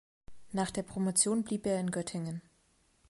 Nach 0.51 0.71
der 0.71 0.81
Promotion 0.81 1.43
blieb 1.43 1.67
er 1.67 1.79
in 1.79 1.91
Göttingen. 1.91 2.41